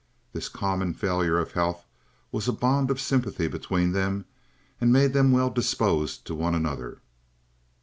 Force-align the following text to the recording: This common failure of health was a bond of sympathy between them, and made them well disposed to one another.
This 0.33 0.49
common 0.49 0.95
failure 0.95 1.37
of 1.37 1.51
health 1.51 1.85
was 2.31 2.47
a 2.47 2.53
bond 2.53 2.89
of 2.89 2.99
sympathy 2.99 3.47
between 3.47 3.91
them, 3.91 4.25
and 4.81 4.91
made 4.91 5.13
them 5.13 5.31
well 5.31 5.51
disposed 5.51 6.25
to 6.25 6.33
one 6.33 6.55
another. 6.55 7.01